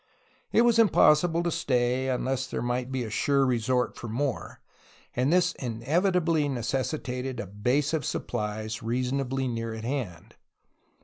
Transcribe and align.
It 0.51 0.63
was 0.63 0.79
impossible 0.79 1.43
to 1.43 1.51
stay, 1.51 2.09
unless 2.09 2.47
there 2.47 2.63
might 2.63 2.91
be 2.91 3.03
a 3.03 3.11
sure 3.11 3.45
resort 3.45 3.95
for 3.95 4.07
more, 4.07 4.59
and 5.15 5.31
this 5.31 5.53
inevitably 5.59 6.49
necessitated 6.49 7.39
a 7.39 7.45
base 7.45 7.93
of 7.93 8.03
supplies 8.03 8.81
reasonably 8.81 9.47
near 9.47 9.75
at 9.75 9.83
hand. 9.83 10.37